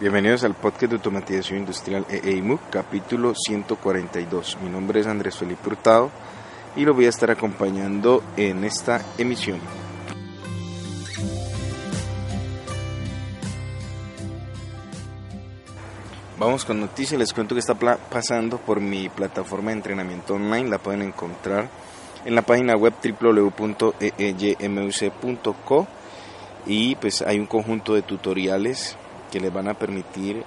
Bienvenidos 0.00 0.44
al 0.44 0.54
podcast 0.54 0.92
de 0.92 0.96
automatización 0.98 1.58
industrial 1.58 2.06
EEIMU, 2.08 2.60
capítulo 2.70 3.34
142. 3.34 4.58
Mi 4.62 4.70
nombre 4.70 5.00
es 5.00 5.08
Andrés 5.08 5.36
Felipe 5.36 5.70
Hurtado 5.70 6.12
y 6.76 6.84
lo 6.84 6.94
voy 6.94 7.06
a 7.06 7.08
estar 7.08 7.32
acompañando 7.32 8.22
en 8.36 8.62
esta 8.62 9.04
emisión. 9.18 9.58
Vamos 16.38 16.64
con 16.64 16.78
noticias, 16.78 17.18
les 17.18 17.32
cuento 17.32 17.56
que 17.56 17.60
está 17.60 17.74
pasando 17.74 18.58
por 18.58 18.80
mi 18.80 19.08
plataforma 19.08 19.72
de 19.72 19.78
entrenamiento 19.78 20.34
online, 20.34 20.70
la 20.70 20.78
pueden 20.78 21.02
encontrar 21.02 21.70
en 22.24 22.36
la 22.36 22.42
página 22.42 22.76
web 22.76 22.94
www.eeymuc.co 23.02 23.98
y 26.66 26.94
pues 26.94 27.20
hay 27.22 27.40
un 27.40 27.46
conjunto 27.46 27.94
de 27.94 28.02
tutoriales 28.02 28.96
que 29.30 29.40
les 29.40 29.52
van 29.52 29.68
a 29.68 29.74
permitir 29.74 30.44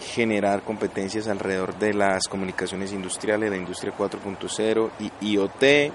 generar 0.00 0.62
competencias 0.62 1.28
alrededor 1.28 1.76
de 1.78 1.94
las 1.94 2.28
comunicaciones 2.28 2.92
industriales, 2.92 3.50
la 3.50 3.56
industria 3.56 3.92
4.0 3.96 4.90
y 5.00 5.32
IoT 5.32 5.92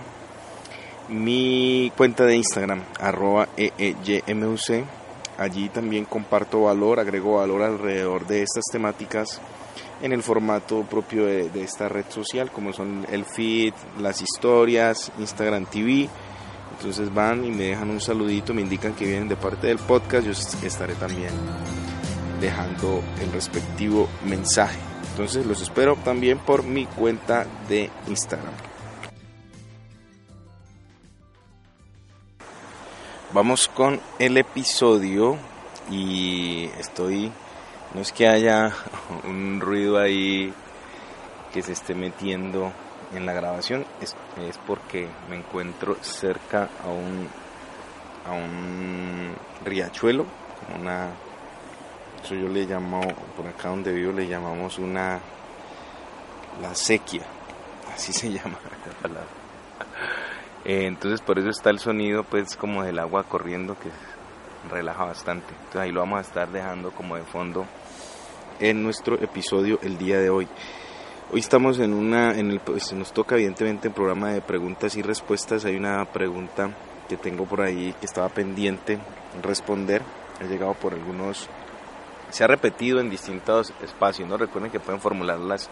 mi 1.09 1.91
cuenta 1.97 2.25
de 2.25 2.37
Instagram, 2.37 2.81
arroba 2.99 3.49
eeymuc. 3.57 4.85
Allí 5.37 5.69
también 5.69 6.05
comparto 6.05 6.63
valor, 6.63 6.99
agrego 6.99 7.37
valor 7.37 7.61
alrededor 7.63 8.27
de 8.27 8.41
estas 8.41 8.63
temáticas 8.71 9.39
en 10.01 10.11
el 10.11 10.23
formato 10.23 10.83
propio 10.83 11.25
de 11.25 11.63
esta 11.63 11.87
red 11.87 12.05
social, 12.09 12.51
como 12.51 12.73
son 12.73 13.05
el 13.09 13.23
feed, 13.25 13.73
las 13.99 14.21
historias, 14.21 15.11
Instagram 15.17 15.65
TV 15.65 16.09
entonces 16.77 17.13
van 17.13 17.43
y 17.45 17.51
me 17.51 17.65
dejan 17.65 17.89
un 17.89 18.01
saludito, 18.01 18.53
me 18.53 18.61
indican 18.61 18.93
que 18.93 19.05
vienen 19.05 19.27
de 19.27 19.35
parte 19.35 19.67
del 19.67 19.77
podcast, 19.77 20.25
yo 20.25 20.31
estaré 20.65 20.95
también 20.95 21.31
dejando 22.39 23.03
el 23.21 23.31
respectivo 23.31 24.07
mensaje. 24.25 24.79
Entonces 25.11 25.45
los 25.45 25.61
espero 25.61 25.95
también 25.97 26.37
por 26.39 26.63
mi 26.63 26.85
cuenta 26.85 27.45
de 27.67 27.89
Instagram. 28.07 28.53
Vamos 33.33 33.67
con 33.67 33.99
el 34.17 34.37
episodio 34.37 35.37
y 35.91 36.65
estoy, 36.79 37.31
no 37.93 38.01
es 38.01 38.11
que 38.11 38.27
haya 38.27 38.73
un 39.23 39.59
ruido 39.59 39.99
ahí 39.99 40.53
que 41.53 41.61
se 41.61 41.73
esté 41.73 41.93
metiendo 41.93 42.71
en 43.13 43.25
la 43.25 43.33
grabación 43.33 43.85
es, 44.01 44.15
es, 44.41 44.57
porque 44.59 45.07
me 45.29 45.37
encuentro 45.37 45.97
cerca 46.01 46.69
a 46.83 46.87
un, 46.87 47.27
a 48.27 48.31
un 48.31 49.33
riachuelo, 49.65 50.25
una, 50.79 51.09
eso 52.23 52.35
yo 52.35 52.47
le 52.47 52.65
llamo, 52.65 53.01
por 53.35 53.47
acá 53.47 53.69
donde 53.69 53.91
vivo 53.91 54.11
le 54.11 54.27
llamamos 54.27 54.77
una, 54.77 55.19
la 56.61 56.75
sequía, 56.75 57.25
así 57.93 58.13
se 58.13 58.31
llama 58.31 58.57
la 58.85 58.93
palabra. 59.01 59.39
Eh, 60.65 60.85
entonces 60.85 61.21
por 61.21 61.39
eso 61.39 61.49
está 61.49 61.69
el 61.69 61.79
sonido 61.79 62.23
pues 62.23 62.55
como 62.55 62.83
del 62.83 62.99
agua 62.99 63.23
corriendo 63.23 63.77
que 63.79 63.89
relaja 64.69 65.05
bastante. 65.05 65.47
Entonces 65.51 65.81
ahí 65.81 65.91
lo 65.91 66.01
vamos 66.01 66.19
a 66.19 66.21
estar 66.21 66.49
dejando 66.49 66.91
como 66.91 67.15
de 67.15 67.23
fondo 67.23 67.65
en 68.59 68.83
nuestro 68.83 69.15
episodio 69.15 69.79
el 69.81 69.97
día 69.97 70.19
de 70.19 70.29
hoy. 70.29 70.47
Hoy 71.31 71.41
estamos 71.41 71.77
en 71.77 71.93
una, 71.93 72.31
en 72.31 72.49
el, 72.49 72.59
pues, 72.59 72.91
nos 72.93 73.13
toca 73.13 73.35
evidentemente 73.35 73.89
el 73.89 73.93
programa 73.93 74.31
de 74.31 74.41
preguntas 74.41 74.95
y 74.95 75.03
respuestas. 75.03 75.63
Hay 75.63 75.75
una 75.75 76.03
pregunta 76.05 76.71
que 77.07 77.17
tengo 77.17 77.45
por 77.45 77.61
ahí 77.61 77.93
que 77.99 78.07
estaba 78.07 78.29
pendiente 78.29 78.97
responder. 79.43 80.01
Ha 80.41 80.45
llegado 80.45 80.73
por 80.73 80.95
algunos, 80.95 81.47
se 82.31 82.43
ha 82.43 82.47
repetido 82.47 82.99
en 82.99 83.11
distintos 83.11 83.71
espacios. 83.83 84.27
No 84.27 84.37
recuerden 84.37 84.71
que 84.71 84.79
pueden 84.79 84.99
formularlas 84.99 85.69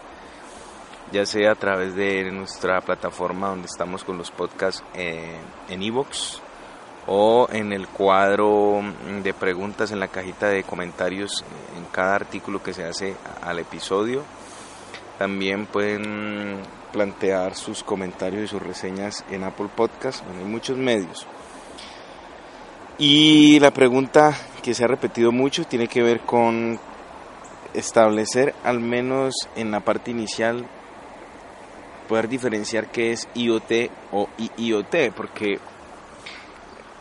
ya 1.10 1.26
sea 1.26 1.50
a 1.50 1.56
través 1.56 1.96
de 1.96 2.30
nuestra 2.30 2.80
plataforma 2.80 3.48
donde 3.48 3.66
estamos 3.66 4.04
con 4.04 4.16
los 4.16 4.30
podcasts 4.30 4.84
eh, 4.94 5.38
en 5.68 5.82
iVoox 5.82 6.38
o 7.08 7.48
en 7.50 7.72
el 7.72 7.88
cuadro 7.88 8.80
de 9.24 9.34
preguntas 9.34 9.90
en 9.90 9.98
la 9.98 10.06
cajita 10.06 10.50
de 10.50 10.62
comentarios 10.62 11.44
en 11.76 11.84
cada 11.86 12.14
artículo 12.14 12.62
que 12.62 12.74
se 12.74 12.84
hace 12.84 13.16
al 13.42 13.58
episodio 13.58 14.22
también 15.18 15.66
pueden 15.66 16.58
plantear 16.92 17.54
sus 17.54 17.82
comentarios 17.82 18.44
y 18.44 18.48
sus 18.48 18.62
reseñas 18.62 19.24
en 19.30 19.44
Apple 19.44 19.68
Podcast, 19.74 20.24
bueno, 20.24 20.40
hay 20.40 20.46
muchos 20.46 20.78
medios. 20.78 21.26
Y 22.98 23.60
la 23.60 23.72
pregunta 23.72 24.36
que 24.62 24.74
se 24.74 24.84
ha 24.84 24.88
repetido 24.88 25.30
mucho 25.32 25.64
tiene 25.64 25.88
que 25.88 26.02
ver 26.02 26.20
con 26.20 26.78
establecer, 27.74 28.54
al 28.64 28.80
menos 28.80 29.34
en 29.56 29.70
la 29.70 29.80
parte 29.80 30.10
inicial, 30.10 30.66
poder 32.08 32.28
diferenciar 32.28 32.90
qué 32.90 33.12
es 33.12 33.28
IoT 33.34 33.90
o 34.12 34.28
IoT, 34.56 35.12
porque 35.14 35.58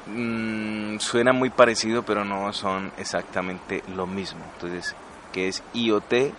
mm, 0.08 1.00
suena 1.00 1.34
muy 1.34 1.50
parecido, 1.50 2.04
pero 2.04 2.26
no 2.26 2.52
son 2.54 2.92
exactamente 2.98 3.84
lo 3.96 4.06
mismo. 4.06 4.44
Entonces, 4.54 4.96
¿qué 5.32 5.48
es 5.48 5.64
IoT 5.74 6.34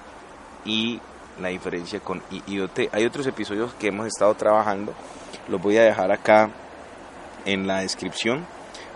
y 0.64 1.00
la 1.40 1.48
diferencia 1.48 2.00
con 2.00 2.22
IoT. 2.46 2.90
Hay 2.92 3.04
otros 3.04 3.26
episodios 3.26 3.74
que 3.74 3.88
hemos 3.88 4.06
estado 4.06 4.34
trabajando, 4.34 4.94
los 5.48 5.60
voy 5.60 5.76
a 5.76 5.82
dejar 5.82 6.12
acá 6.12 6.50
en 7.44 7.66
la 7.66 7.80
descripción 7.80 8.46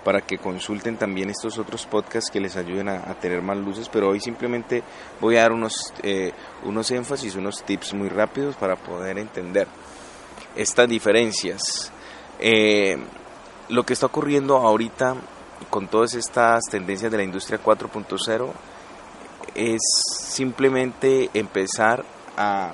para 0.05 0.21
que 0.21 0.39
consulten 0.39 0.97
también 0.97 1.31
estos 1.31 1.59
otros 1.59 1.87
podcasts 1.87 2.31
que 2.31 2.41
les 2.41 2.57
ayuden 2.57 2.89
a, 2.89 3.15
tener 3.15 3.41
más 3.41 3.57
luces, 3.57 3.89
pero 3.89 4.09
hoy 4.09 4.21
simplemente 4.21 4.83
voy 5.21 5.37
a 5.37 5.43
dar 5.43 5.53
unos, 5.53 5.95
eh, 6.03 6.33
unos 6.65 6.91
énfasis, 6.91 7.37
unos 7.37 7.63
tips 7.63 7.95
muy 7.95 8.09
rápidos 8.09 8.57
para 8.57 8.77
poder 8.77 9.19
entender 9.19 9.69
estas 10.57 10.89
diferencias. 10.89 11.93
Eh, 12.41 12.97
lo 13.69 13.85
que 13.85 13.93
está 13.93 14.07
ocurriendo 14.07 14.57
ahorita 14.57 15.15
con 15.71 15.87
todas 15.87 16.15
estas 16.15 16.65
tendencias 16.65 17.13
de 17.13 17.19
la 17.19 17.25
industria 17.25 17.61
4.0 17.63 18.51
es 19.55 19.81
simplemente 20.27 21.31
empezar 21.35 22.05
a, 22.37 22.73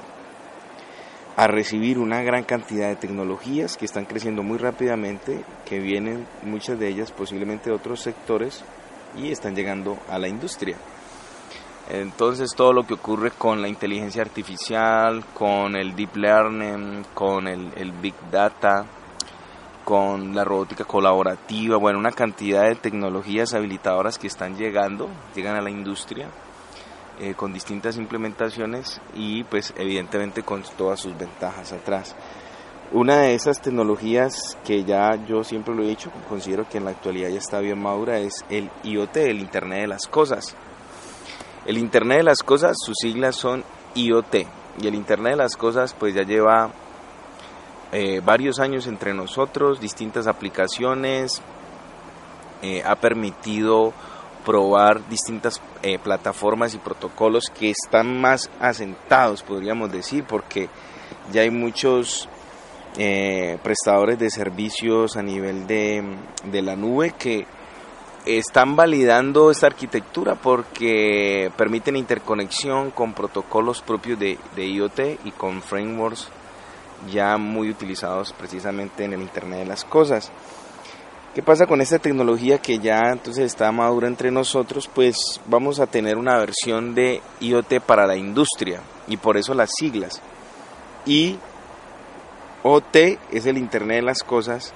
recibir 1.46 1.98
una 1.98 2.20
gran 2.22 2.42
cantidad 2.42 2.88
de 2.88 2.96
tecnologías 2.96 3.76
que 3.76 3.84
están 3.84 4.06
creciendo 4.06 4.42
muy 4.42 4.58
rápidamente, 4.58 5.44
que 5.64 5.78
vienen 5.78 6.26
muchas 6.42 6.80
de 6.80 6.88
ellas 6.88 7.12
posiblemente 7.12 7.70
de 7.70 7.76
otros 7.76 8.00
sectores 8.00 8.64
y 9.16 9.30
están 9.30 9.54
llegando 9.54 9.98
a 10.08 10.18
la 10.18 10.26
industria. 10.26 10.76
Entonces 11.90 12.50
todo 12.56 12.72
lo 12.72 12.84
que 12.84 12.94
ocurre 12.94 13.30
con 13.30 13.62
la 13.62 13.68
inteligencia 13.68 14.20
artificial, 14.20 15.24
con 15.32 15.76
el 15.76 15.94
deep 15.94 16.16
learning, 16.16 17.04
con 17.14 17.46
el, 17.46 17.92
big 18.02 18.14
data, 18.32 18.84
con 19.84 20.34
la 20.34 20.42
robótica 20.42 20.84
colaborativa, 20.84 21.76
bueno, 21.76 22.00
una 22.00 22.10
cantidad 22.10 22.68
de 22.68 22.74
tecnologías 22.74 23.54
habilitadoras 23.54 24.18
que 24.18 24.26
están 24.26 24.56
llegando, 24.56 25.08
llegan 25.36 25.54
a 25.54 25.62
la 25.62 25.70
industria 25.70 26.28
eh, 27.20 27.34
con 27.34 27.52
distintas 27.52 27.96
implementaciones 27.96 29.00
y 29.14 29.44
pues 29.44 29.74
evidentemente 29.76 30.42
con 30.42 30.62
todas 30.76 31.00
sus 31.00 31.16
ventajas 31.16 31.72
atrás. 31.72 32.14
Una 32.90 33.18
de 33.18 33.34
esas 33.34 33.60
tecnologías 33.60 34.56
que 34.64 34.84
ya 34.84 35.14
yo 35.26 35.44
siempre 35.44 35.74
lo 35.74 35.82
he 35.82 35.88
dicho, 35.88 36.10
considero 36.28 36.66
que 36.68 36.78
en 36.78 36.84
la 36.84 36.92
actualidad 36.92 37.28
ya 37.28 37.38
está 37.38 37.60
bien 37.60 37.82
madura, 37.82 38.18
es 38.18 38.44
el 38.48 38.70
IoT, 38.82 39.16
el 39.18 39.40
Internet 39.40 39.80
de 39.82 39.86
las 39.88 40.06
Cosas. 40.06 40.56
El 41.66 41.76
Internet 41.76 42.18
de 42.18 42.24
las 42.24 42.42
Cosas, 42.42 42.76
sus 42.82 42.96
siglas 42.98 43.36
son 43.36 43.62
IoT. 43.94 44.46
Y 44.80 44.86
el 44.86 44.94
Internet 44.94 45.32
de 45.32 45.36
las 45.36 45.56
Cosas 45.56 45.94
pues 45.98 46.14
ya 46.14 46.22
lleva 46.22 46.70
eh, 47.92 48.22
varios 48.24 48.58
años 48.58 48.86
entre 48.86 49.12
nosotros, 49.12 49.80
distintas 49.80 50.26
aplicaciones, 50.26 51.42
eh, 52.62 52.82
ha 52.84 52.96
permitido 52.96 53.92
probar 54.48 55.06
distintas 55.10 55.60
eh, 55.82 55.98
plataformas 55.98 56.72
y 56.72 56.78
protocolos 56.78 57.50
que 57.50 57.68
están 57.68 58.18
más 58.18 58.48
asentados, 58.60 59.42
podríamos 59.42 59.92
decir, 59.92 60.24
porque 60.24 60.70
ya 61.30 61.42
hay 61.42 61.50
muchos 61.50 62.30
eh, 62.96 63.58
prestadores 63.62 64.18
de 64.18 64.30
servicios 64.30 65.18
a 65.18 65.22
nivel 65.22 65.66
de, 65.66 66.02
la 66.62 66.76
nube 66.76 67.12
que 67.18 67.46
están 68.24 68.74
validando 68.74 69.50
esta 69.50 69.66
arquitectura 69.66 70.34
porque 70.34 71.52
permiten 71.58 71.96
interconexión 71.96 72.90
con 72.90 73.12
protocolos 73.12 73.82
propios 73.82 74.18
de 74.18 74.38
IoT 74.56 75.26
y 75.26 75.30
con 75.32 75.60
frameworks 75.60 76.30
ya 77.12 77.36
muy 77.36 77.68
utilizados 77.68 78.32
precisamente 78.32 79.04
en 79.04 79.12
el 79.12 79.20
Internet 79.20 79.58
de 79.60 79.66
las 79.66 79.84
Cosas. 79.84 80.32
¿Qué 81.34 81.42
pasa 81.42 81.66
con 81.66 81.80
esta 81.80 81.98
tecnología 81.98 82.58
que 82.58 82.78
ya 82.78 83.10
entonces 83.12 83.44
está 83.44 83.70
madura 83.70 84.08
entre 84.08 84.30
nosotros? 84.30 84.88
Pues 84.92 85.16
vamos 85.46 85.78
a 85.78 85.86
tener 85.86 86.16
una 86.16 86.38
versión 86.38 86.94
de 86.94 87.20
IoT 87.40 87.80
para 87.80 88.06
la 88.06 88.16
industria 88.16 88.80
y 89.06 89.18
por 89.18 89.36
eso 89.36 89.54
las 89.54 89.70
siglas. 89.78 90.20
IoT 91.06 91.38
es 93.30 93.46
el 93.46 93.58
Internet 93.58 93.98
de 93.98 94.02
las 94.02 94.22
Cosas 94.22 94.72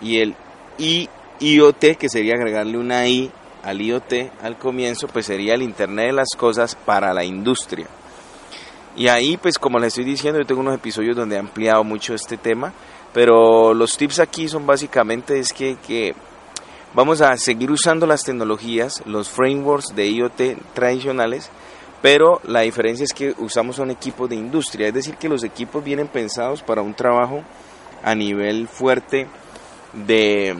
y 0.00 0.20
el 0.20 0.36
IoT, 0.78 1.96
que 1.98 2.08
sería 2.08 2.34
agregarle 2.34 2.78
una 2.78 3.06
I 3.06 3.30
al 3.62 3.80
IoT 3.82 4.12
al 4.42 4.56
comienzo, 4.56 5.08
pues 5.08 5.26
sería 5.26 5.54
el 5.54 5.62
Internet 5.62 6.06
de 6.06 6.12
las 6.12 6.28
Cosas 6.36 6.74
para 6.74 7.12
la 7.12 7.24
industria. 7.24 7.86
Y 8.96 9.08
ahí, 9.08 9.36
pues 9.36 9.58
como 9.58 9.78
les 9.78 9.88
estoy 9.88 10.04
diciendo, 10.04 10.40
yo 10.40 10.46
tengo 10.46 10.62
unos 10.62 10.74
episodios 10.74 11.14
donde 11.14 11.36
he 11.36 11.38
ampliado 11.38 11.84
mucho 11.84 12.14
este 12.14 12.36
tema 12.36 12.72
pero 13.16 13.72
los 13.72 13.96
tips 13.96 14.18
aquí 14.20 14.46
son 14.46 14.66
básicamente 14.66 15.38
es 15.38 15.50
que, 15.50 16.14
vamos 16.92 17.22
a 17.22 17.34
seguir 17.38 17.70
usando 17.70 18.06
las 18.06 18.24
tecnologías, 18.24 19.02
los 19.06 19.30
frameworks 19.30 19.96
de 19.96 20.10
IoT 20.10 20.40
tradicionales, 20.74 21.48
pero 22.02 22.42
la 22.44 22.60
diferencia 22.60 23.04
es 23.04 23.14
que 23.14 23.34
usamos 23.38 23.78
un 23.78 23.90
equipo 23.90 24.28
de 24.28 24.36
industria, 24.36 24.88
es 24.88 24.92
decir, 24.92 25.16
que 25.16 25.30
los 25.30 25.44
equipos 25.44 25.82
vienen 25.82 26.08
pensados 26.08 26.60
para 26.62 26.82
un 26.82 26.92
trabajo 26.92 27.42
a 28.02 28.14
nivel 28.14 28.68
fuerte 28.68 29.28
de, 29.94 30.54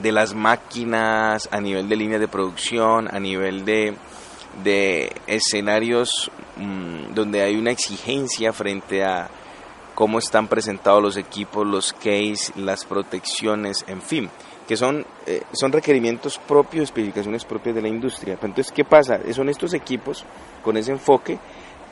de 0.00 0.12
las 0.12 0.32
máquinas, 0.32 1.48
a 1.50 1.60
nivel 1.60 1.88
de 1.88 1.96
líneas 1.96 2.20
de 2.20 2.28
producción, 2.28 3.12
a 3.12 3.18
nivel 3.18 3.64
de, 3.64 3.94
de 4.62 5.12
escenarios 5.26 6.30
mm, 6.56 7.14
donde 7.14 7.42
hay 7.42 7.56
una 7.56 7.70
exigencia 7.70 8.52
frente 8.52 9.04
a 9.04 9.28
cómo 9.94 10.18
están 10.18 10.48
presentados 10.48 11.02
los 11.02 11.16
equipos, 11.16 11.66
los 11.66 11.92
case, 11.92 12.52
las 12.56 12.84
protecciones, 12.84 13.84
en 13.88 14.02
fin, 14.02 14.28
que 14.68 14.76
son, 14.76 15.06
eh, 15.26 15.42
son 15.52 15.72
requerimientos 15.72 16.38
propios, 16.38 16.84
especificaciones 16.84 17.44
propias 17.44 17.74
de 17.76 17.82
la 17.82 17.88
industria. 17.88 18.38
Entonces, 18.40 18.72
¿qué 18.72 18.84
pasa? 18.84 19.18
Son 19.32 19.48
estos 19.48 19.72
equipos 19.72 20.24
con 20.62 20.76
ese 20.76 20.92
enfoque, 20.92 21.38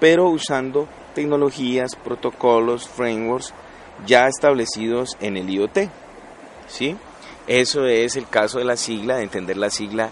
pero 0.01 0.29
usando 0.29 0.87
tecnologías, 1.15 1.97
protocolos, 1.97 2.89
frameworks 2.89 3.55
ya 4.07 4.27
establecidos 4.27 5.17
en 5.21 5.37
el 5.37 5.49
IoT. 5.49 5.89
¿sí? 6.67 6.97
Eso 7.47 7.87
es 7.87 8.17
el 8.17 8.29
caso 8.29 8.59
de 8.59 8.65
la 8.65 8.77
sigla, 8.77 9.17
de 9.17 9.23
entender 9.23 9.57
la 9.57 9.71
sigla 9.71 10.11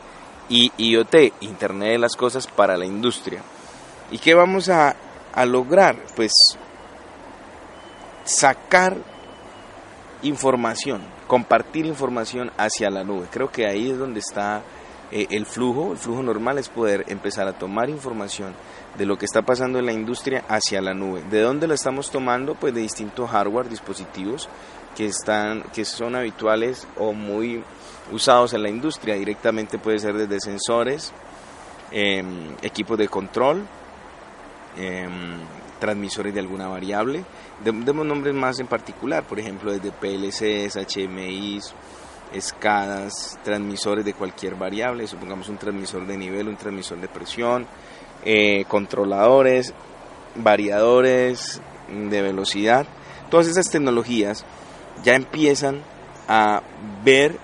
IoT, 0.52 1.14
Internet 1.40 1.92
de 1.92 1.98
las 1.98 2.16
Cosas 2.16 2.46
para 2.46 2.76
la 2.76 2.84
Industria. 2.84 3.42
¿Y 4.10 4.18
qué 4.18 4.34
vamos 4.34 4.68
a, 4.68 4.94
a 5.32 5.46
lograr? 5.46 5.96
Pues 6.14 6.32
sacar 8.24 8.96
información, 10.22 11.02
compartir 11.26 11.86
información 11.86 12.50
hacia 12.58 12.90
la 12.90 13.04
nube. 13.04 13.26
Creo 13.30 13.50
que 13.50 13.66
ahí 13.66 13.90
es 13.90 13.98
donde 13.98 14.20
está 14.20 14.62
eh, 15.10 15.26
el 15.30 15.46
flujo. 15.46 15.92
El 15.92 15.98
flujo 15.98 16.22
normal 16.22 16.58
es 16.58 16.68
poder 16.68 17.04
empezar 17.08 17.46
a 17.46 17.52
tomar 17.52 17.90
información 17.90 18.54
de 18.96 19.06
lo 19.06 19.16
que 19.16 19.26
está 19.26 19.42
pasando 19.42 19.78
en 19.78 19.86
la 19.86 19.92
industria 19.92 20.44
hacia 20.48 20.80
la 20.80 20.94
nube. 20.94 21.22
¿De 21.30 21.40
dónde 21.40 21.66
la 21.66 21.74
estamos 21.74 22.10
tomando? 22.10 22.54
Pues 22.54 22.74
de 22.74 22.80
distintos 22.80 23.30
hardware, 23.30 23.68
dispositivos 23.68 24.48
que, 24.96 25.06
están, 25.06 25.62
que 25.74 25.84
son 25.84 26.16
habituales 26.16 26.86
o 26.98 27.12
muy 27.12 27.62
usados 28.10 28.54
en 28.54 28.62
la 28.62 28.68
industria. 28.68 29.14
Directamente 29.14 29.78
puede 29.78 29.98
ser 29.98 30.14
desde 30.14 30.40
sensores, 30.40 31.12
em, 31.90 32.54
equipos 32.62 32.98
de 32.98 33.08
control, 33.08 33.64
em, 34.76 35.38
transmisores 35.78 36.32
de 36.32 36.40
alguna 36.40 36.68
variable. 36.68 37.24
Demos 37.64 38.06
nombres 38.06 38.34
más 38.34 38.60
en 38.60 38.66
particular, 38.66 39.24
por 39.24 39.38
ejemplo, 39.38 39.72
desde 39.72 39.90
PLCs, 39.90 40.76
HMIs, 40.76 41.74
escadas, 42.32 43.38
transmisores 43.42 44.04
de 44.04 44.14
cualquier 44.14 44.54
variable, 44.54 45.06
supongamos 45.06 45.48
un 45.48 45.58
transmisor 45.58 46.06
de 46.06 46.16
nivel, 46.16 46.48
un 46.48 46.56
transmisor 46.56 47.00
de 47.00 47.08
presión, 47.08 47.66
eh, 48.24 48.64
controladores, 48.68 49.74
variadores 50.36 51.60
de 51.88 52.22
velocidad. 52.22 52.86
Todas 53.30 53.48
esas 53.48 53.70
tecnologías 53.70 54.44
ya 55.02 55.14
empiezan 55.14 55.82
a 56.28 56.62
ver 57.04 57.36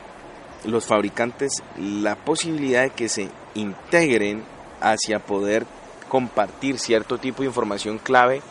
los 0.65 0.87
fabricantes 0.87 1.63
la 1.77 2.17
posibilidad 2.17 2.83
de 2.83 2.91
que 2.91 3.09
se 3.09 3.29
integren 3.55 4.45
hacia 4.81 5.19
poder 5.19 5.67
compartir 6.09 6.79
cierto 6.79 7.19
tipo 7.19 7.43
de 7.43 7.49
información 7.49 7.99
clave 7.99 8.43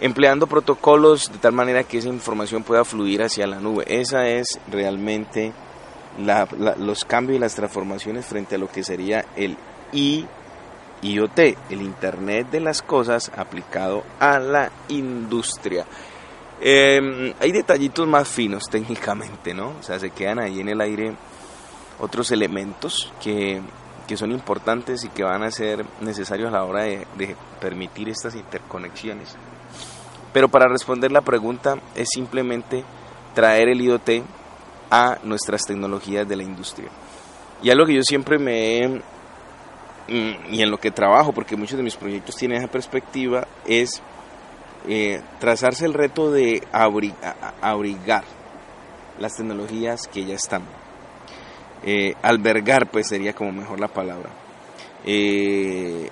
empleando 0.00 0.46
protocolos 0.46 1.30
de 1.30 1.38
tal 1.38 1.52
manera 1.52 1.84
que 1.84 1.98
esa 1.98 2.08
información 2.08 2.62
pueda 2.62 2.84
fluir 2.84 3.22
hacia 3.22 3.46
la 3.46 3.60
nube. 3.60 3.84
Esa 3.86 4.26
es 4.28 4.58
realmente 4.70 5.52
los 6.78 7.04
cambios 7.04 7.36
y 7.36 7.40
las 7.40 7.54
transformaciones 7.54 8.26
frente 8.26 8.56
a 8.56 8.58
lo 8.58 8.68
que 8.68 8.82
sería 8.82 9.26
el 9.36 9.56
IoT, 9.92 11.38
el 11.70 11.82
Internet 11.82 12.50
de 12.50 12.60
las 12.60 12.82
Cosas 12.82 13.30
aplicado 13.36 14.02
a 14.18 14.38
la 14.38 14.70
industria. 14.88 15.86
Em, 16.60 17.32
hay 17.40 17.52
detallitos 17.52 18.06
más 18.06 18.28
finos 18.28 18.64
técnicamente, 18.70 19.54
¿no? 19.54 19.74
O 19.80 19.82
sea, 19.82 19.98
se 19.98 20.10
quedan 20.10 20.40
ahí 20.40 20.60
en 20.60 20.68
el 20.68 20.80
aire 20.80 21.14
otros 21.98 22.30
elementos 22.32 23.12
que 23.22 23.60
que 24.10 24.16
son 24.16 24.32
importantes 24.32 25.04
y 25.04 25.08
que 25.08 25.22
van 25.22 25.44
a 25.44 25.52
ser 25.52 25.86
necesarios 26.00 26.48
a 26.48 26.56
la 26.56 26.64
hora 26.64 26.82
de, 26.82 27.06
permitir 27.60 28.08
estas 28.08 28.34
interconexiones. 28.34 29.36
Pero 30.32 30.48
para 30.48 30.66
responder 30.66 31.12
la 31.12 31.20
pregunta 31.20 31.76
es 31.94 32.08
simplemente 32.12 32.82
traer 33.36 33.68
el 33.68 33.80
IoT 33.80 34.24
a 34.90 35.18
nuestras 35.22 35.62
tecnologías 35.64 36.28
de 36.28 36.34
la 36.34 36.42
industria. 36.42 36.88
Y 37.62 37.70
algo 37.70 37.86
que 37.86 37.94
yo 37.94 38.02
siempre 38.02 38.36
me 38.36 39.00
mm, 40.08 40.54
y 40.54 40.60
en 40.60 40.72
lo 40.72 40.78
que 40.78 40.90
trabajo, 40.90 41.32
porque 41.32 41.54
muchos 41.54 41.76
de 41.76 41.84
mis 41.84 41.94
proyectos 41.94 42.34
tienen 42.34 42.58
esa 42.58 42.68
perspectiva, 42.68 43.46
es 43.64 44.02
eh, 44.88 45.20
trazarse 45.38 45.84
el 45.86 45.94
reto 45.94 46.30
de 46.30 46.62
abrigar 46.72 48.24
las 49.18 49.36
tecnologías 49.36 50.08
que 50.08 50.24
ya 50.24 50.34
están 50.34 50.62
eh, 51.82 52.14
albergar, 52.22 52.90
pues 52.90 53.08
sería 53.08 53.34
como 53.34 53.52
mejor 53.52 53.80
la 53.80 53.88
palabra. 53.88 54.30
Eh, 55.04 56.10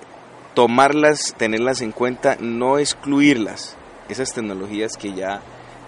tomarlas, 0.53 1.35
tenerlas 1.37 1.81
en 1.81 1.91
cuenta, 1.91 2.37
no 2.39 2.79
excluirlas, 2.79 3.77
esas 4.07 4.33
tecnologías 4.33 4.97
que 4.97 5.13
ya 5.13 5.41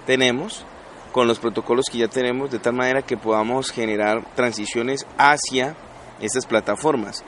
tenemos, 0.06 0.66
con 1.12 1.28
los 1.28 1.40
protocolos 1.40 1.86
que 1.92 1.98
ya 1.98 2.08
tenemos, 2.08 2.52
de 2.52 2.60
tal 2.60 2.74
manera 2.74 3.02
que 3.02 3.18
podamos 3.18 3.72
generar 3.72 4.24
transiciones 4.36 5.06
hacia 5.18 5.76
estas 6.20 6.46
plataformas. 6.46 7.24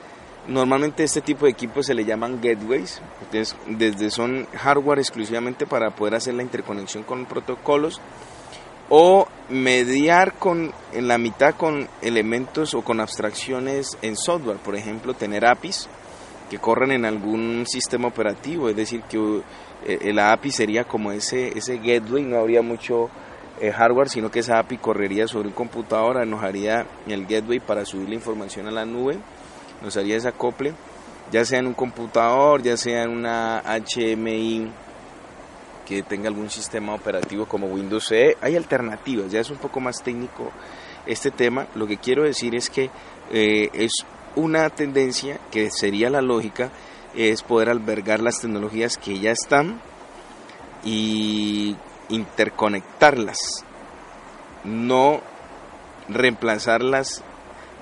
Normalmente 0.47 1.03
este 1.03 1.21
tipo 1.21 1.45
de 1.45 1.51
equipos 1.51 1.85
se 1.85 1.93
le 1.93 2.03
llaman 2.03 2.41
gateways, 2.41 3.01
desde 3.67 4.09
son 4.09 4.45
hardware 4.53 5.00
exclusivamente 5.00 5.65
para 5.65 5.91
poder 5.91 6.15
hacer 6.15 6.33
la 6.33 6.43
interconexión 6.43 7.03
con 7.03 7.25
protocolos 7.25 8.01
o 8.89 9.27
mediar 9.50 10.33
con 10.33 10.73
en 10.91 11.07
la 11.07 11.17
mitad 11.17 11.55
con 11.55 11.88
elementos 12.01 12.73
o 12.73 12.81
con 12.81 13.00
abstracciones 13.00 13.97
en 14.01 14.17
software, 14.17 14.57
por 14.57 14.75
ejemplo, 14.75 15.13
tener 15.13 15.45
APIs 15.45 15.88
que 16.50 16.59
corren 16.59 16.91
en 16.91 17.05
algún 17.05 17.65
sistema 17.65 18.09
operativo, 18.09 18.67
es 18.67 18.75
decir, 18.75 19.01
que 19.03 19.41
eh, 19.85 20.13
la 20.13 20.33
API 20.33 20.51
sería 20.51 20.83
como 20.83 21.13
ese 21.13 21.57
ese 21.57 21.77
gateway, 21.77 22.23
no 22.23 22.38
habría 22.38 22.62
mucho 22.62 23.09
eh, 23.62 23.71
hardware, 23.71 24.09
sino 24.09 24.29
que 24.29 24.39
esa 24.39 24.59
API 24.59 24.77
correría 24.77 25.27
sobre 25.27 25.47
un 25.47 25.53
computador, 25.53 26.27
nos 26.27 26.43
haría 26.43 26.85
el 27.07 27.25
gateway 27.25 27.59
para 27.59 27.85
subir 27.85 28.09
la 28.09 28.15
información 28.15 28.67
a 28.67 28.71
la 28.71 28.85
nube, 28.85 29.17
nos 29.81 29.97
haría 29.97 30.17
ese 30.17 30.27
acople, 30.27 30.73
ya 31.31 31.45
sea 31.45 31.59
en 31.59 31.67
un 31.67 31.73
computador, 31.73 32.61
ya 32.61 32.77
sea 32.77 33.03
en 33.03 33.09
una 33.09 33.61
HMI 33.61 34.69
que 35.85 36.03
tenga 36.03 36.29
algún 36.29 36.49
sistema 36.49 36.93
operativo 36.93 37.45
como 37.45 37.67
Windows 37.67 38.07
CE. 38.07 38.37
Hay 38.41 38.55
alternativas, 38.55 39.31
ya 39.31 39.39
es 39.39 39.49
un 39.49 39.57
poco 39.57 39.79
más 39.79 40.01
técnico 40.01 40.51
este 41.05 41.31
tema. 41.31 41.67
Lo 41.75 41.87
que 41.87 41.97
quiero 41.97 42.23
decir 42.23 42.55
es 42.55 42.69
que 42.69 42.89
eh, 43.31 43.69
es 43.73 43.91
una 44.35 44.69
tendencia 44.69 45.39
que 45.51 45.69
sería 45.69 46.09
la 46.09 46.21
lógica, 46.21 46.71
es 47.15 47.43
poder 47.43 47.69
albergar 47.69 48.21
las 48.21 48.39
tecnologías 48.39 48.97
que 48.97 49.19
ya 49.19 49.31
están 49.31 49.81
y 50.83 51.75
interconectarlas, 52.09 53.37
no 54.63 55.21
reemplazarlas 56.09 57.23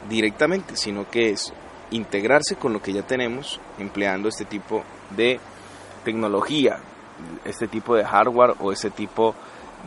directamente, 0.10 0.76
sino 0.76 1.10
que 1.10 1.30
es 1.30 1.54
integrarse 1.92 2.56
con 2.56 2.74
lo 2.74 2.82
que 2.82 2.94
ya 2.94 3.04
tenemos 3.04 3.60
empleando 3.78 4.30
este 4.30 4.46
tipo 4.46 4.84
de 5.16 5.40
tecnología 6.04 6.80
este 7.46 7.68
tipo 7.68 7.96
de 7.96 8.06
hardware 8.06 8.56
o 8.60 8.72
ese 8.72 8.90
tipo 8.90 9.36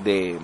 de, 0.02 0.38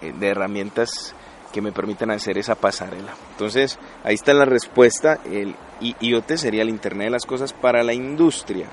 eh, 0.00 0.14
herramientas 0.20 1.14
que 1.52 1.62
me 1.62 1.72
permitan 1.72 2.10
hacer 2.10 2.38
esa 2.38 2.56
pasarela. 2.56 3.14
Entonces, 3.32 3.78
ahí 4.02 4.14
está 4.14 4.34
la 4.34 4.44
respuesta. 4.44 5.20
El 5.24 5.54
IoT 5.80 6.36
sería 6.36 6.62
el 6.62 6.68
Internet 6.68 7.06
de 7.06 7.10
las 7.10 7.26
Cosas 7.26 7.52
para 7.52 7.82
la 7.84 7.94
industria. 7.94 8.66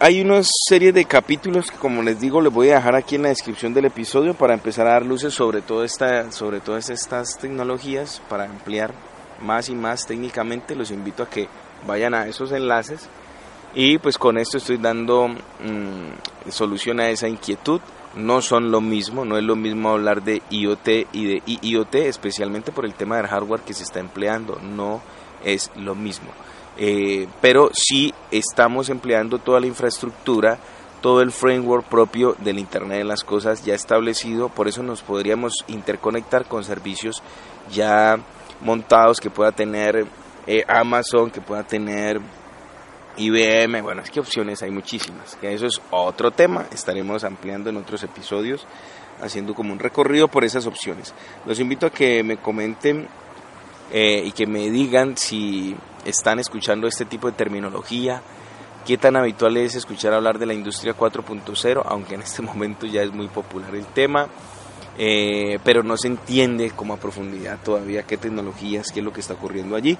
Hay 0.00 0.20
una 0.22 0.40
serie 0.42 0.92
de 0.92 1.04
capítulos 1.04 1.70
que, 1.70 1.76
como 1.76 2.02
les 2.02 2.18
digo, 2.18 2.40
les 2.40 2.52
voy 2.52 2.70
a 2.70 2.76
dejar 2.76 2.96
aquí 2.96 3.16
en 3.16 3.22
la 3.22 3.28
descripción 3.28 3.74
del 3.74 3.84
episodio 3.84 4.34
para 4.34 4.54
empezar 4.54 4.86
a 4.86 4.92
dar 4.92 5.04
luces 5.04 5.34
sobre, 5.34 5.60
todo 5.60 5.84
esta, 5.84 6.32
sobre 6.32 6.60
todas 6.60 6.88
estas 6.88 7.38
tecnologías, 7.38 8.22
para 8.28 8.44
ampliar 8.44 8.94
más 9.40 9.68
y 9.68 9.74
más 9.74 10.06
técnicamente. 10.06 10.74
Los 10.74 10.90
invito 10.90 11.22
a 11.22 11.30
que 11.30 11.48
vayan 11.86 12.14
a 12.14 12.26
esos 12.26 12.52
enlaces 12.52 13.08
y 13.74 13.98
pues 13.98 14.18
con 14.18 14.36
esto 14.36 14.58
estoy 14.58 14.78
dando 14.78 15.28
mm, 15.28 16.50
solución 16.50 17.00
a 17.00 17.08
esa 17.08 17.28
inquietud. 17.28 17.80
No 18.14 18.42
son 18.42 18.72
lo 18.72 18.80
mismo, 18.80 19.24
no 19.24 19.38
es 19.38 19.44
lo 19.44 19.54
mismo 19.54 19.90
hablar 19.90 20.22
de 20.24 20.42
IoT 20.50 20.88
y 21.12 21.26
de 21.26 21.42
IoT, 21.46 21.94
especialmente 21.94 22.72
por 22.72 22.84
el 22.84 22.94
tema 22.94 23.16
del 23.16 23.28
hardware 23.28 23.60
que 23.60 23.72
se 23.72 23.84
está 23.84 24.00
empleando. 24.00 24.58
No 24.60 25.00
es 25.44 25.70
lo 25.76 25.94
mismo. 25.94 26.30
Eh, 26.76 27.28
pero 27.40 27.70
sí 27.72 28.12
estamos 28.32 28.88
empleando 28.88 29.38
toda 29.38 29.60
la 29.60 29.66
infraestructura, 29.66 30.58
todo 31.00 31.20
el 31.20 31.30
framework 31.30 31.86
propio 31.86 32.34
del 32.40 32.58
Internet 32.58 32.98
de 32.98 33.04
las 33.04 33.22
Cosas 33.22 33.64
ya 33.64 33.74
establecido, 33.74 34.48
por 34.48 34.66
eso 34.66 34.82
nos 34.82 35.02
podríamos 35.02 35.52
interconectar 35.68 36.46
con 36.46 36.64
servicios 36.64 37.22
ya 37.70 38.18
montados 38.60 39.20
que 39.20 39.30
pueda 39.30 39.52
tener 39.52 40.06
eh, 40.46 40.64
Amazon, 40.68 41.30
que 41.30 41.40
pueda 41.40 41.62
tener 41.62 42.20
IBM, 43.16 43.82
bueno, 43.82 44.02
es 44.02 44.10
que 44.10 44.20
opciones 44.20 44.62
hay 44.62 44.70
muchísimas, 44.70 45.36
que 45.36 45.52
eso 45.52 45.66
es 45.66 45.80
otro 45.90 46.30
tema, 46.30 46.66
estaremos 46.72 47.24
ampliando 47.24 47.70
en 47.70 47.76
otros 47.76 48.02
episodios, 48.02 48.66
haciendo 49.20 49.54
como 49.54 49.72
un 49.72 49.78
recorrido 49.78 50.28
por 50.28 50.44
esas 50.44 50.66
opciones. 50.66 51.14
Los 51.44 51.60
invito 51.60 51.86
a 51.86 51.90
que 51.90 52.22
me 52.22 52.38
comenten 52.38 53.08
eh, 53.92 54.22
y 54.24 54.32
que 54.32 54.46
me 54.46 54.70
digan 54.70 55.16
si 55.16 55.76
están 56.04 56.38
escuchando 56.38 56.86
este 56.86 57.04
tipo 57.04 57.30
de 57.30 57.36
terminología, 57.36 58.22
qué 58.86 58.96
tan 58.96 59.16
habitual 59.16 59.56
es 59.58 59.74
escuchar 59.74 60.14
hablar 60.14 60.38
de 60.38 60.46
la 60.46 60.54
industria 60.54 60.96
4.0, 60.96 61.82
aunque 61.84 62.14
en 62.14 62.22
este 62.22 62.42
momento 62.42 62.86
ya 62.86 63.02
es 63.02 63.12
muy 63.12 63.28
popular 63.28 63.74
el 63.74 63.86
tema, 63.86 64.28
eh, 65.02 65.58
pero 65.64 65.82
no 65.82 65.96
se 65.96 66.08
entiende 66.08 66.72
como 66.72 66.92
a 66.92 66.98
profundidad 66.98 67.58
todavía 67.64 68.02
qué 68.02 68.18
tecnologías, 68.18 68.92
qué 68.92 69.00
es 69.00 69.04
lo 69.04 69.14
que 69.14 69.20
está 69.20 69.32
ocurriendo 69.32 69.74
allí. 69.74 69.96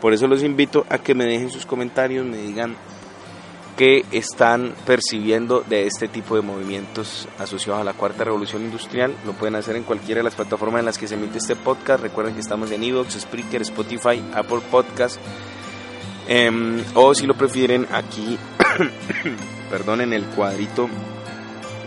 Por 0.00 0.12
eso 0.12 0.26
los 0.26 0.42
invito 0.42 0.84
a 0.88 0.98
que 0.98 1.14
me 1.14 1.24
dejen 1.24 1.50
sus 1.50 1.64
comentarios, 1.64 2.26
me 2.26 2.38
digan 2.38 2.74
qué 3.76 4.04
están 4.10 4.74
percibiendo 4.84 5.60
de 5.60 5.86
este 5.86 6.08
tipo 6.08 6.34
de 6.34 6.42
movimientos 6.42 7.28
asociados 7.38 7.80
a 7.80 7.84
la 7.84 7.92
cuarta 7.92 8.24
revolución 8.24 8.62
industrial. 8.62 9.14
Lo 9.24 9.34
pueden 9.34 9.54
hacer 9.54 9.76
en 9.76 9.84
cualquiera 9.84 10.18
de 10.18 10.24
las 10.24 10.34
plataformas 10.34 10.80
en 10.80 10.86
las 10.86 10.98
que 10.98 11.06
se 11.06 11.14
emite 11.14 11.38
este 11.38 11.54
podcast. 11.54 12.02
Recuerden 12.02 12.34
que 12.34 12.40
estamos 12.40 12.72
en 12.72 12.82
Evox, 12.82 13.20
Spreaker, 13.20 13.62
Spotify, 13.62 14.20
Apple 14.34 14.62
Podcast. 14.68 15.20
Em, 16.26 16.82
o 16.94 17.14
si 17.14 17.24
lo 17.24 17.34
prefieren 17.34 17.86
aquí, 17.92 18.36
perdón, 19.70 20.00
en 20.00 20.12
el 20.12 20.24
cuadrito 20.24 20.88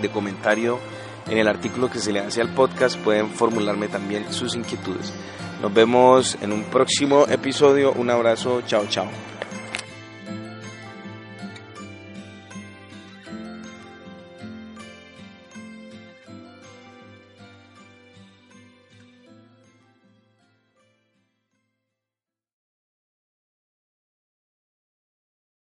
de 0.02 0.10
comentario, 0.10 0.80
en 1.28 1.38
el 1.38 1.48
artículo 1.48 1.90
que 1.90 2.00
se 2.00 2.12
le 2.12 2.20
hace 2.20 2.42
al 2.42 2.50
podcast, 2.50 2.98
pueden 2.98 3.30
formularme 3.30 3.88
también 3.88 4.32
sus 4.32 4.56
inquietudes. 4.56 5.14
Nos 5.62 5.74
vemos 5.74 6.38
en 6.42 6.52
un 6.52 6.64
próximo 6.64 7.26
episodio. 7.30 7.94
Un 7.94 8.10
abrazo. 8.10 8.62
Chao, 8.68 8.86
chao. 8.88 9.08